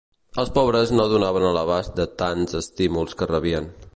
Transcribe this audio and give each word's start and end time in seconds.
Els 0.43 0.51
pobres 0.53 0.93
no 0.99 1.05
donaven 1.11 1.45
a 1.49 1.51
l'abast 1.59 1.95
de 2.01 2.09
tants 2.23 2.57
estímuls 2.63 3.17
que 3.21 3.31
rebien. 3.37 3.73